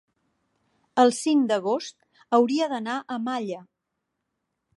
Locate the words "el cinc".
1.03-1.45